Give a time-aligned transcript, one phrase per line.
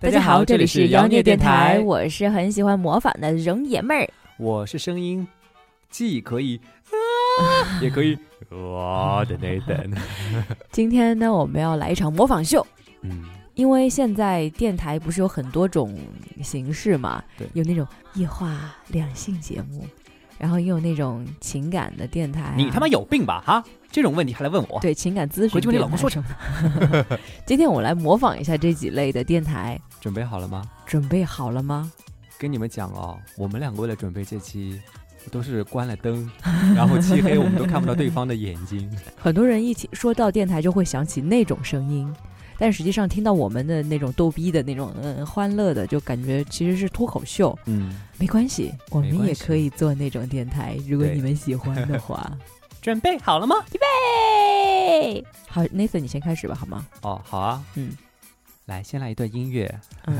[0.00, 5.26] 大家好，这里是妖孽电台，我是很喜欢模仿的容爷妹儿，我是声音
[5.90, 6.60] 既可以
[7.42, 8.16] 啊，也可以
[8.50, 9.98] 哇的 Nathan。
[10.70, 12.64] 今天呢，我们要来一场模仿秀。
[13.02, 13.24] 嗯，
[13.54, 15.92] 因为现在电台不是有很多种
[16.44, 19.84] 形式嘛，对有那种夜话两性节目，
[20.38, 23.42] 然后也有那种情感的电台啊、你他妈有病吧？
[23.44, 24.78] 哈，这种问题还来问我？
[24.80, 27.04] 对情感咨询，回去跟你老公说什么。
[27.44, 30.62] 今天我来模仿一下这几类的电台，准备好了吗？
[30.86, 31.90] 准备好了吗？
[32.38, 34.80] 跟你们讲哦，我们两个为了准备这期，
[35.30, 36.30] 都是关了灯，
[36.74, 38.88] 然后漆黑，我们都看不到对方的眼睛。
[39.16, 42.12] 很多人一起说到电台，就会想起那种声音，
[42.56, 47.58] 但实际上听到我们的那种逗逼的那种嗯欢乐的，就感觉其实是脱口秀。
[47.66, 52.30] 嗯，没关系，我们也可以做那种电台，如果你们喜欢的话。
[52.80, 53.56] 准备好了吗？
[53.72, 56.86] 预备，好，Nathan，你先开始吧，好吗？
[57.02, 57.90] 哦，好啊，嗯，
[58.68, 59.80] 来，先来一段音乐。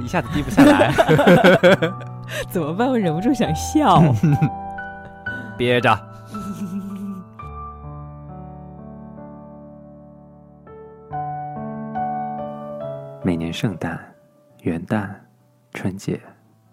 [0.00, 0.92] 一下子低不下来，
[2.50, 2.88] 怎么办？
[2.88, 4.00] 我忍不住想笑。
[5.58, 5.98] 憋着。
[13.24, 13.98] 每年圣诞、
[14.62, 15.08] 元旦、
[15.72, 16.20] 春节、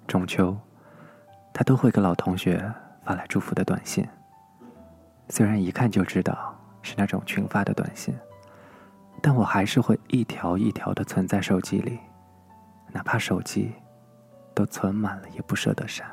[0.06, 0.56] 中秋，
[1.52, 2.72] 他都会给老同学
[3.04, 4.08] 发来祝福的短信。
[5.32, 8.14] 虽然一看就知道是那种群发的短信，
[9.22, 11.98] 但我还是会一条一条的存在手机里，
[12.92, 13.72] 哪怕手机
[14.54, 16.06] 都存满了，也不舍得删。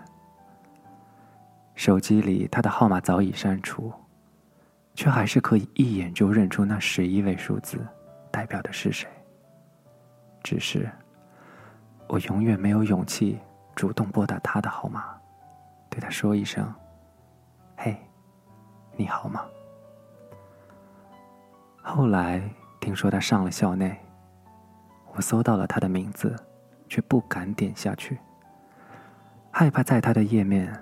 [1.74, 3.92] 手机里他的号码早已删除，
[4.94, 7.84] 却还是可以一眼就认出那十一位数字
[8.30, 9.10] 代表的是谁。
[10.44, 10.88] 只是，
[12.06, 13.36] 我永远没有勇气
[13.74, 15.18] 主动拨打他的号码，
[15.90, 16.72] 对他说一声
[17.76, 17.96] ：“嘿，
[18.98, 19.46] 你好吗？”
[21.80, 22.42] 后来
[22.80, 23.96] 听说他上了校内，
[25.14, 26.36] 我搜到了他的名字，
[26.88, 28.18] 却不敢点下去，
[29.50, 30.76] 害怕在他的页面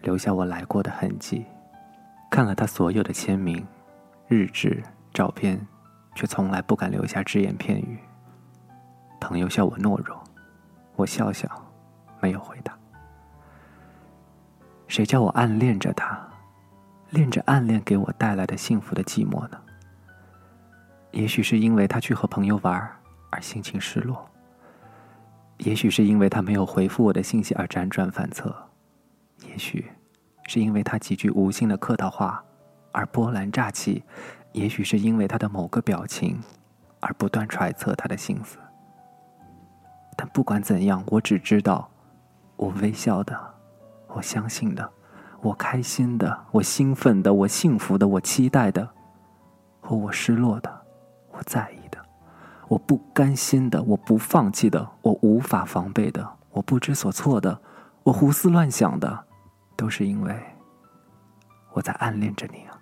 [0.00, 1.44] 留下我来过的痕迹。
[2.30, 3.66] 看了他所有的签名、
[4.26, 4.82] 日志、
[5.12, 5.60] 照片，
[6.14, 7.98] 却从来不敢留下只言片语。
[9.20, 10.18] 朋友笑我懦弱，
[10.96, 11.46] 我笑笑，
[12.20, 12.72] 没有回答。
[14.88, 16.26] 谁叫我暗恋着他，
[17.12, 19.60] 恋着暗恋给我带来的幸福的寂寞呢？
[21.10, 22.90] 也许是因为他去和朋友玩
[23.28, 24.26] 而心情失落，
[25.58, 28.54] 也许是因为他没有回复我的信息而辗转反侧，
[29.46, 29.90] 也许
[30.46, 32.42] 是因为他几句无心的客套话
[32.92, 34.02] 而波澜乍起，
[34.52, 36.40] 也许是因为他的某个表情
[37.00, 38.56] 而不断揣测他的心思。
[40.16, 41.90] 但不管怎样，我只知道，
[42.56, 43.38] 我微笑的，
[44.08, 44.90] 我相信的，
[45.42, 48.88] 我开心的，我兴奋的，我幸福的，我期待的，
[49.80, 50.70] 和我失落的，
[51.32, 51.98] 我在意的，
[52.68, 57.60] 我不甘心的，我不放弃的，我无法防备的，我不知所措的，
[58.04, 59.24] 我胡思乱想的，
[59.76, 60.40] 都是因为
[61.72, 62.78] 我在暗恋着你啊。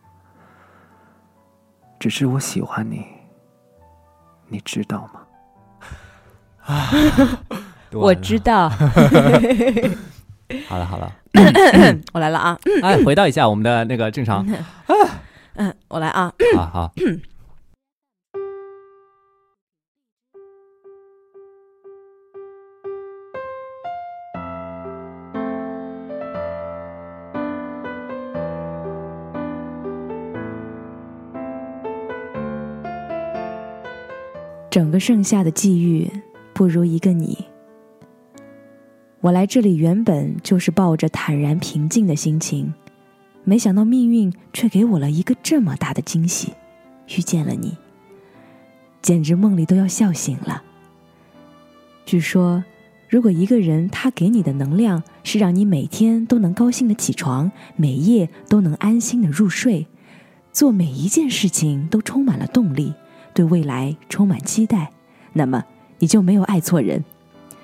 [1.98, 3.06] 只是我喜欢你，
[4.48, 5.20] 你知道吗？
[6.66, 6.90] 啊
[7.92, 8.68] 我知道，
[10.68, 11.10] 好 了好了，
[12.12, 14.46] 我来了啊，哎，回到一下我们的那个正常，
[15.54, 16.92] 嗯，我来啊，好好。
[34.70, 36.08] 整个盛夏的际遇，
[36.54, 37.49] 不如一个你。
[39.22, 42.72] 我来这里原本就是抱着坦然平静的心情，
[43.44, 46.54] 没想到命运却给我了一个这么大的惊喜，
[47.08, 47.76] 遇见了你，
[49.02, 50.62] 简直梦里都要笑醒了。
[52.06, 52.64] 据说，
[53.10, 59.86] 如果一个人他给你的能量是让你每天都能高兴的起床，每夜都能安心的入睡，
[60.50, 62.94] 做每一件事情都充满了动力。
[63.34, 64.92] 对未来充满期待，
[65.34, 65.64] 那么
[65.98, 67.04] 你就没有爱错人。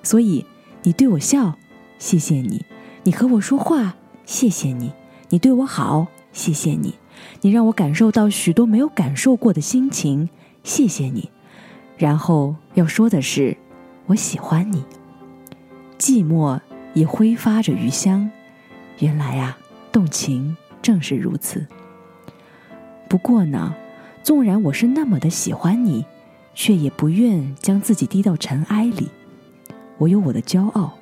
[0.03, 0.45] 所以，
[0.83, 1.59] 你对我笑，
[1.99, 2.61] 谢谢你；
[3.03, 4.91] 你和我说话，谢谢你；
[5.31, 6.93] 你对我好，谢谢你；
[7.41, 10.29] 你让我感受到许多没有感受过的心情，
[10.63, 11.31] 谢谢你。
[11.97, 13.57] 然后要说的是，
[14.07, 14.85] 我喜欢你。
[15.99, 16.61] 寂寞
[16.95, 18.31] 也挥发着余香，
[19.01, 19.59] 原来啊，
[19.91, 21.67] 动情正是如此。
[23.09, 23.75] 不过呢。
[24.23, 26.05] 纵然我是那么的喜欢你，
[26.53, 29.09] 却也不愿将自己低到尘埃里。
[29.99, 30.93] 我有我的骄傲，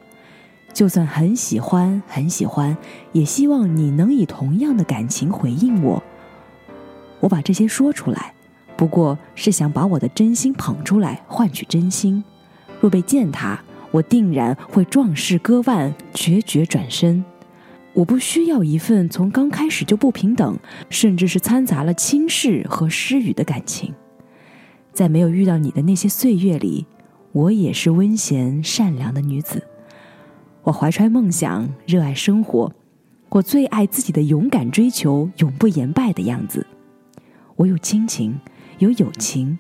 [0.73, 2.76] 就算很喜欢很喜欢，
[3.12, 6.02] 也希望你能以同样的感情回应我。
[7.20, 8.35] 我把这些说出来，
[8.76, 12.23] 不过是想把我的真心捧出来，换取真心。
[12.81, 17.25] 若被践踏，我定然会壮士割腕，决绝转身。
[17.94, 20.58] 我不需要一份从刚开始就不平等，
[20.91, 23.94] 甚至是掺杂了轻视和失语的感情。
[24.93, 26.87] 在没有遇到你的那些岁月里，
[27.35, 29.61] 我也是温贤善良的女子。
[30.63, 32.73] 我怀揣梦想，热爱生活。
[33.29, 36.65] 我最爱自己的勇敢追求、永不言败的样子。
[37.57, 38.39] 我有亲情，
[38.79, 39.59] 有友情，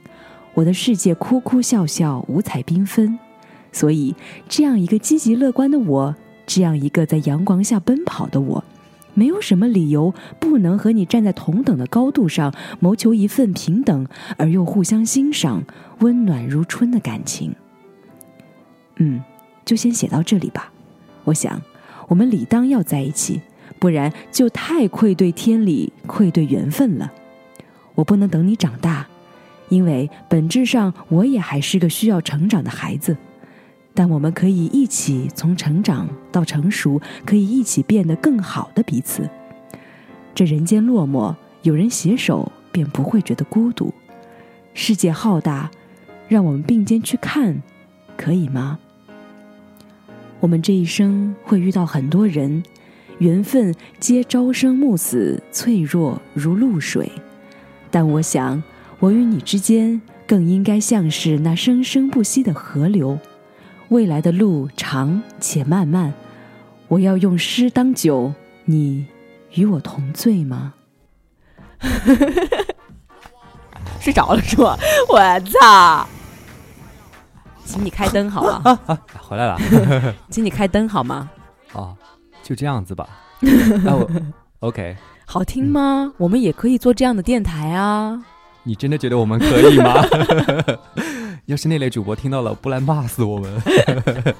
[0.54, 3.18] 我的世界哭哭笑笑，五彩缤纷。
[3.72, 4.14] 所以，
[4.48, 6.14] 这样一个积极乐观的我，
[6.46, 8.64] 这样一个在阳光下奔跑的我，
[9.14, 14.06] 没有什么理由不能和你站在同等的高度上，谋求一份平等
[14.36, 15.64] 而又互相欣赏、
[15.98, 17.52] 温暖如春的感情。
[18.96, 19.22] 嗯，
[19.64, 20.72] 就先写到这里吧。
[21.24, 21.60] 我想，
[22.08, 23.40] 我们理当要在一起。
[23.80, 27.12] 不然就太愧对天理，愧对缘分了。
[27.94, 29.06] 我不能等你长大，
[29.68, 33.14] 因为本质上我也还是个需要成长的孩子。
[33.92, 39.28] 但我们可以一起从成长到成熟，可以一起变得更好的彼此。
[40.34, 43.92] 这人间落寞，有人携手便不会觉得孤独。
[44.72, 45.70] 世界浩大，
[46.26, 47.62] 让我们并肩去看，
[48.16, 48.78] 可以吗？
[50.44, 52.62] 我们这一生会遇到很多人。
[53.16, 57.10] 缘分皆朝生暮死，脆弱如露水。
[57.90, 58.62] 但我想，
[58.98, 63.18] 我与你之间更应该像是那生生不息的河流。
[63.88, 66.12] 未来的路长且漫漫，
[66.88, 68.34] 我要用诗当酒，
[68.66, 69.06] 你
[69.54, 70.74] 与我同醉吗？
[73.98, 74.78] 睡着了是吧？
[75.08, 76.06] 我操！
[77.64, 78.78] 请你开灯好吗？
[79.20, 79.58] 回来了，
[80.30, 81.30] 请你开灯好吗？
[81.72, 81.96] 哦。
[82.42, 83.08] 就这样子吧，
[83.82, 84.06] 那 我
[84.58, 84.94] OK，
[85.24, 86.12] 好听吗？
[86.18, 88.22] 我们也可以做这样的电台啊！
[88.64, 89.94] 你真的觉得我们可以吗？
[91.46, 93.62] 要是那类主播听到了，不来骂死我们？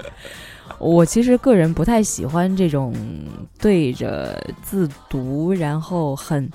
[0.79, 2.94] 我其实个人不太喜欢这种
[3.59, 6.47] 对着自读，然后很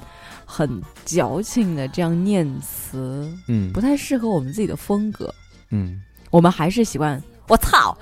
[0.45, 5.33] 很矫情的这样念词，嗯，不太适合我们自己的风格。
[5.72, 6.00] 嗯，
[6.30, 7.98] 我们还是喜欢我操。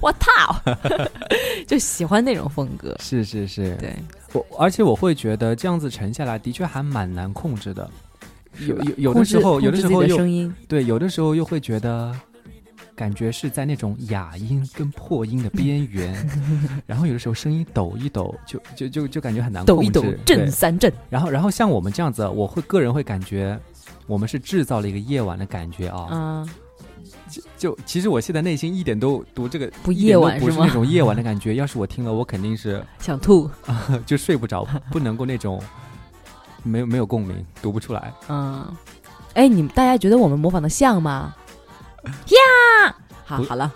[0.00, 0.54] 我操，
[1.66, 2.94] 就喜欢那种风格。
[3.00, 3.96] 是是是，对
[4.34, 7.90] 我，而且我会觉得这样子沉下来的确还蛮难控制的。
[8.66, 10.18] 有有有的时候，有的时候又
[10.68, 12.14] 对，有的时候又会觉得
[12.94, 16.14] 感觉是在那种哑音跟破音的边缘，
[16.84, 20.92] 然后有的时候声音抖一抖，就就就就感觉很难抖一抖震三震。
[21.08, 23.58] 然后然后像我们这样子，我会个人会感觉
[24.06, 26.08] 我们是制造了一个夜晚的感觉啊。
[26.10, 26.48] 嗯。
[27.34, 27.42] 就
[27.74, 31.54] 就其实我现在内心一点都读这个不夜晚是那种夜晚的感觉。
[31.56, 33.50] 要是我听了，我肯定是 想吐，
[34.06, 35.62] 就睡不着，不能够那种
[36.62, 38.12] 没有没有共鸣，读不出来。
[38.28, 38.66] 嗯，
[39.34, 41.34] 哎，你们大家觉得我们模仿的像吗？
[42.04, 42.94] 呀，
[43.24, 43.72] 好，好了，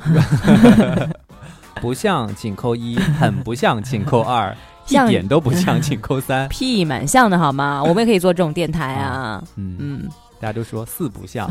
[1.80, 4.54] 不像，请扣一；很不像，请扣二；
[4.88, 6.46] 一点都不像，请扣三。
[6.48, 7.82] 屁，蛮像的好吗？
[7.82, 9.42] 我们也可以做这种电台啊。
[9.56, 10.08] 嗯嗯，
[10.38, 11.50] 大家都说四不像。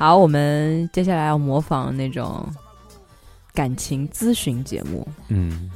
[0.00, 2.48] 好，我们接下来要模仿那种
[3.52, 5.06] 感情咨询节目。
[5.28, 5.70] 嗯，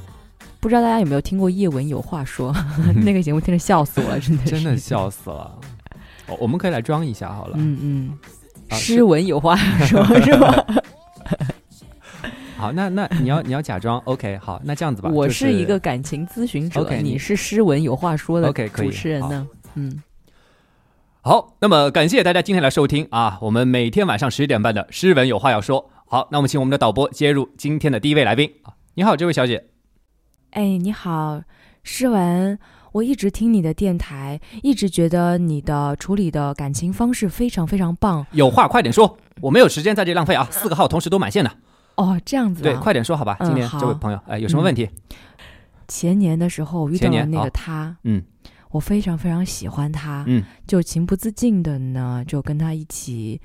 [0.59, 2.51] 不知道大家有没有听过叶文有话说？
[3.05, 5.55] 那个节目听着笑死我了，真的 真的笑死了。
[6.39, 7.55] 我们可以来装一下好了。
[7.59, 8.17] 嗯嗯，
[8.79, 9.55] 诗文有话
[9.85, 10.65] 说，是吧？
[12.57, 14.39] 好，那那你要你要假装 OK。
[14.41, 19.47] 好，那这样子吧，我是一个感情咨询者你是诗文有话说的 OK 主持人呢？
[19.75, 20.01] 嗯。
[21.27, 23.39] 好，那么感谢大家今天来收听啊！
[23.41, 25.81] 我们每天晚上十点半的《诗文有话要说》。
[26.05, 28.77] 好，那我们请我们的导播接入今天的第一位来宾啊！
[28.93, 29.65] 你好，这位小姐。
[30.51, 31.41] 哎，你好，
[31.81, 32.59] 诗文，
[32.91, 38.23] 我一直听你的电台，一直觉得你的处理的感情方式非常非常棒。
[38.33, 40.47] 有话快点说，我没有时间在这浪费啊！
[40.53, 41.51] 四个号同时都满线的。
[41.95, 42.61] 哦，这样子。
[42.61, 43.35] 对，快点说好吧。
[43.43, 44.87] 今天这位朋友，哎，有什么问题？
[45.87, 48.21] 前年的时候遇到了那个他，嗯。
[48.75, 53.39] 我非常非常喜欢他，嗯，就情不自禁的呢，就跟他一起，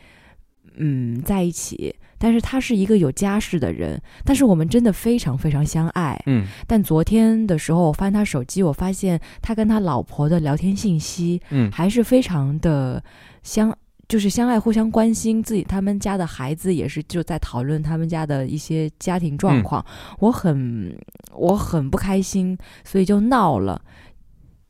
[0.77, 1.95] 嗯，在一起。
[2.19, 6.45] 但是他是一个有家室的人，但是我们真的非常非常相爱，嗯。
[6.67, 13.03] 但昨天的时候，我翻他手机，我发现他跟他老婆的聊天信息，嗯，还是非常的
[13.45, 13.73] 相，
[14.09, 15.41] 就是相爱，互相关心。
[15.41, 19.87] 自己他们家的孩子也是就在讨论他们家的一些家庭状况，
[20.19, 20.95] 我很
[21.33, 23.81] 我很不开心，所以就闹了。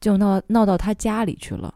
[0.00, 1.74] 就闹闹到他家里去了，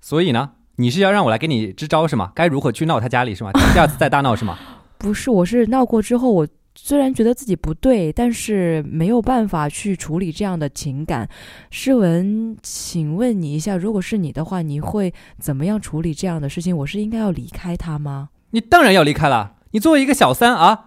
[0.00, 2.32] 所以呢，你是要让我来给你支招是吗？
[2.34, 3.50] 该如何去闹他家里是吗？
[3.74, 4.58] 第二次再大闹是吗？
[4.96, 11.28] 不是，我是闹过之后，我虽然觉得自己不对，但是没有办法去处理这样的情感。
[11.70, 16.74] 诗文，请问你一下，如果是你的话，你会怎么样处理这样的事情？
[16.74, 18.30] 我是应该要离开他吗？
[18.52, 19.56] 你当然要离开了。
[19.72, 20.86] 你作为一个小三啊，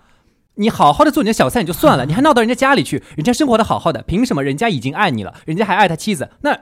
[0.56, 6.30] 你好好的做你的小三也就算了，你还闹到人家家里去，人家生活的好好的，凭什么人家已经爱你了，人家还爱他妻子？
[6.42, 6.58] 那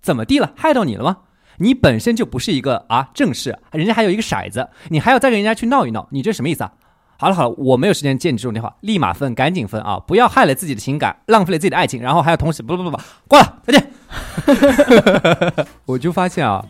[0.00, 0.52] 怎么地了？
[0.56, 1.18] 害到你了吗？
[1.58, 6.72] 你本身就不是一个啊正室，人家还有一个骰子，你还要再跟人家去闹一闹，你这什么意思啊？
[7.20, 9.98] 好了好了，我没有时间接你这种电话，立马分，赶紧分啊！
[9.98, 15.66] 不要害了自己的情感，浪费了自己的爱情，然后还要同时不不不不挂了，再见。
[15.84, 16.64] 我就发现啊，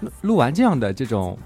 [0.00, 1.38] 录录完这样的这种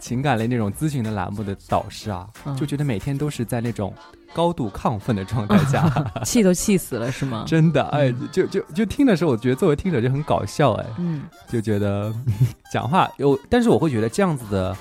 [0.00, 2.26] 情感类那种咨询的栏目的导师啊，
[2.58, 3.94] 就觉得每天都是在那种
[4.32, 5.88] 高度亢奋的状态下
[6.24, 7.44] 气都气死了是吗？
[7.46, 12.12] 真的，哎，就就就听的时候，我觉得作为听者就很搞笑，哎，嗯，就觉得
[12.72, 14.76] 讲话有，但是我会觉得这样子的。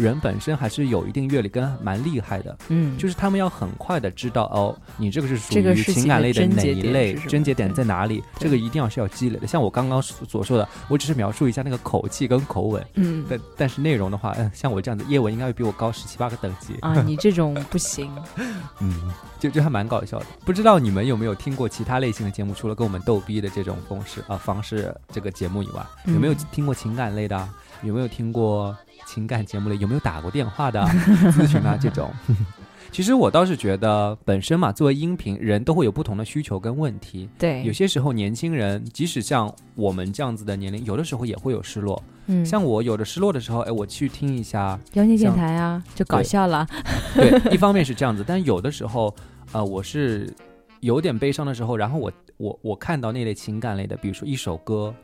[0.00, 8.22] 人本身还是有一定阅历跟蛮厉害的，嗯，就是他们要很快的知道哦，你这个是属于情感类的哪一类，症症结点在哪里？
[8.38, 9.46] 这个一定要是要积累的。
[9.46, 18.10] 像我刚刚所说的，我只是描述一下那个口气跟口吻，嗯，但但是内容的话，嗯，像我这样的，叶文应该会比我高十七八个等级啊，你这种不行，
[18.80, 20.26] 嗯，就就还蛮搞笑的。
[20.44, 22.54] 不知道你们有没有听过其他类型的节目？
[22.54, 27.48] 除了跟我们逗逼的这种方式啊方式这个节目以外，有没有听过情感类的？
[27.82, 28.76] 有没有听过？
[29.06, 30.80] 情感节目里有没有打过电话的
[31.32, 31.76] 咨询啊？
[31.80, 32.10] 这种，
[32.92, 37.28] 其实我倒是觉得，本身嘛，作为音频人都会有不同的需求跟问题。
[37.38, 42.02] 对，有些时候年轻人，即使像我们这样子的年龄，有的时候也会有失落。
[42.26, 46.66] 嗯，像我有的失落的时候，哎，我去听一下妖孽电台啊，就搞笑了。
[47.14, 49.14] 对， 一方面是这样子，但有的时候，
[49.52, 50.32] 呃，我是
[50.80, 54.94] 有点悲伤的时候，然后我我我看到那类情感类的，比如说一首歌。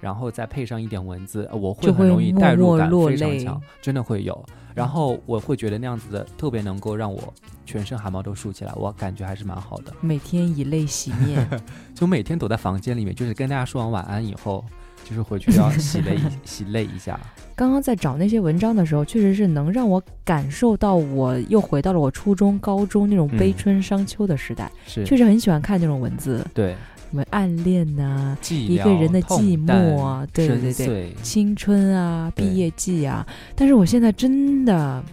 [0.00, 4.44] 然后再配上一点文字，我会很容易代入感非常强，真的会有。
[4.74, 7.34] 然后我会觉得那样子的特别能够让我
[7.66, 9.92] 全身汗毛都竖起来，我感觉还是蛮好的。
[10.00, 11.46] 每天以泪洗面，
[11.94, 14.64] 就每天躲在房间里面，就是跟大家说完晚安以后，
[15.04, 17.18] 就是回去要洗泪 洗泪一下。
[17.56, 24.70] 刚刚在找那些文章的时候，确实是能让我感受到，我又回到了我初中、高中那种悲春伤秋的时代。
[24.86, 26.46] 是，确实很喜欢看那种文字。
[26.54, 26.74] 对。
[27.10, 33.26] 什么暗恋呐，一个人的寂寞啊，对对对，青春啊，毕业季啊，
[33.56, 35.04] 但是我现在真的。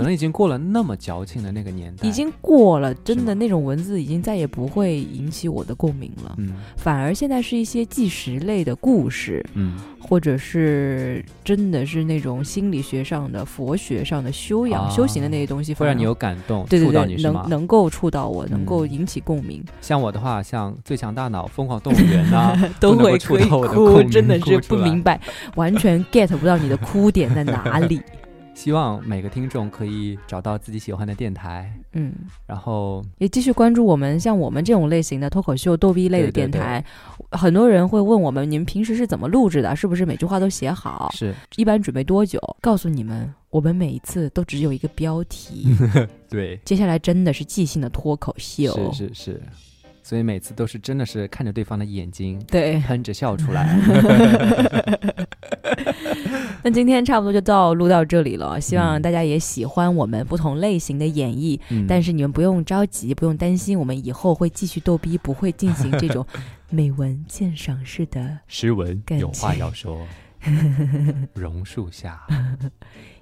[0.00, 6.34] 可能已经过了那么矫情的那个年代，已经过了，真的那种文字已经再也不会引起我的共鸣了。
[6.38, 19.62] 嗯，反而现在是一些纪实类的故事，嗯，或者是真的是那种心理学上的、佛学上的修养、修行的那些东西，会让你有感动，对对对，能能够触到我，能够引起共鸣。
[19.80, 25.20] 像我的话，像《最强大脑》《疯狂动物园》呐， 都会触到我的哭，真的是不明白，
[25.56, 28.00] 完全 get 不到你的哭点在哪里。
[28.60, 32.12] 希望每个听众可以找到自己喜欢的电台，嗯，
[32.46, 36.84] 然后也继续关注我们像我们这种类型的脱口秀、逗逼类的电台。
[37.30, 39.74] 很多人会问我们，你们平时是怎么录制的？
[39.74, 41.10] 是不是每句话都写好？
[41.14, 42.38] 是一般准备多久？
[42.60, 45.74] 告诉你们，我们每一次都只有一个标题。
[46.28, 48.92] 对，接下来真的是即兴的脱口秀。
[48.92, 49.42] 是是是，
[50.02, 55.19] 所以每次都是真的是看着对方的眼睛，对，喷着笑出来。
[56.64, 61.58] 那今天差不多就到录到这里了，希望大家也喜欢我们不同类型的演绎。
[61.88, 66.26] 但是你们不用着急，不用担心，我们以后会继续逗逼，不会进行这种
[66.68, 69.02] 美文鉴赏式的诗文。
[69.18, 70.06] 有话要说，
[71.34, 72.20] 榕树下，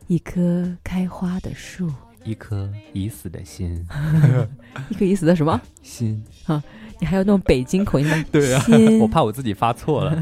[0.08, 1.88] 一棵开花的树，
[2.24, 3.86] 一颗已死的心，
[4.90, 6.62] 一颗已死的什么心啊？
[7.00, 8.24] 你还有那种北京口音的？
[8.32, 8.64] 对啊，
[9.00, 10.20] 我怕我自己发错了。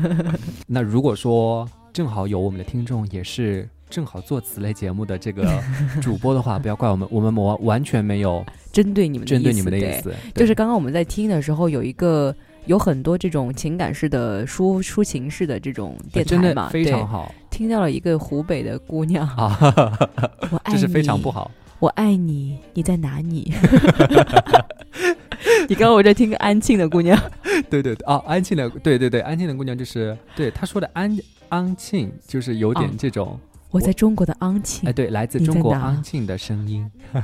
[0.66, 1.66] 那如果说。
[1.96, 5.58] 正好有我们的听众，也是正好做此类节目的这个
[6.02, 10.14] 主播的话，不要怪我们，我们完完全没有针对你们针对你们的意思。
[10.34, 12.36] 就是刚刚我们在听的时候，有一个
[12.66, 17.34] 有很多这种情感式的抒抒情式的这种电台嘛，非常好。
[17.48, 19.56] 听到了一个湖北的姑娘啊，
[20.52, 21.50] 我爱你，这是非常不好。
[21.78, 23.50] 我爱你，你在哪里？
[25.68, 27.18] 你刚刚我在听个安庆的姑娘，
[27.70, 31.16] 对对对，哦，安庆的，对对对，安庆的姑娘就是对她说的安。
[31.48, 33.38] 安庆就是有点这种，
[33.70, 37.22] 我在中国的安庆，哎，对，来自中国安庆的声音， 啊，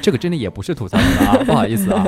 [0.00, 2.02] 这个真的也不是吐槽的啊，不好意思啊，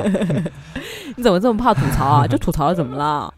[1.15, 2.25] 你怎么这么怕吐槽啊？
[2.27, 3.31] 就吐槽了怎么了？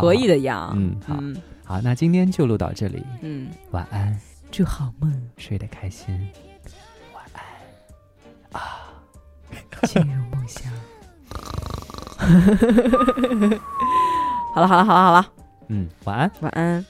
[0.00, 4.18] 可以的呀，嗯，好，好，那今天就录到这里，嗯，晚安，
[4.50, 6.12] 祝好梦，睡得开心，
[7.14, 8.85] 晚安，啊，
[9.86, 10.72] 进入梦乡，
[14.54, 15.26] 好了，好了，好了，好了。
[15.68, 16.84] 嗯，晚安，晚安。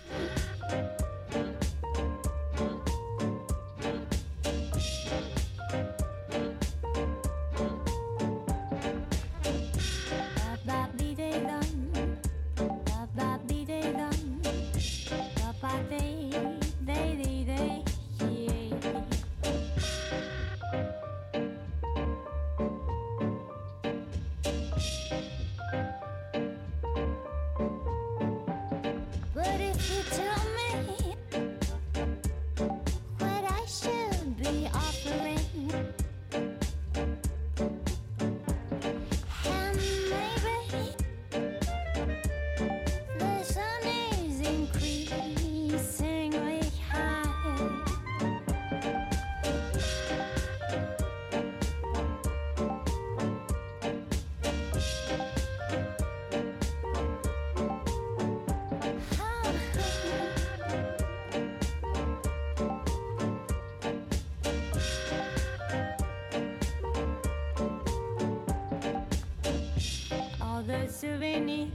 [70.90, 71.70] Souvenirs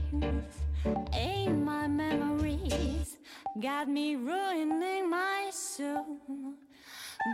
[1.12, 3.18] ain't my memories.
[3.60, 6.18] Got me ruining my soul.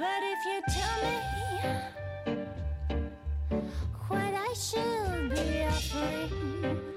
[0.00, 2.36] But if you tell me
[4.08, 6.87] what I should be afraid